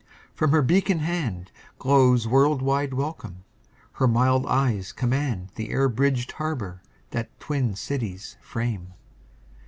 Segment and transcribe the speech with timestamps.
[0.33, 3.43] From her beacon hand Glows world wide welcome;
[3.91, 6.81] her mild eyes command The air bridged harbor
[7.11, 8.95] that twin cities frame.